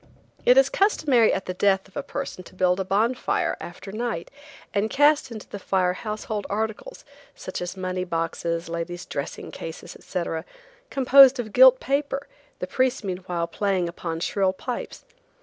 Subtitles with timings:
[0.47, 4.31] It is customary at the death of a person to build a bonfire after night,
[4.73, 10.43] and cast into the fire household articles, such as money boxes, ladies' dressing cases, etc.,
[10.89, 12.25] composed of gilt paper,
[12.57, 15.05] the priests meanwhile playing upon shrill pipes.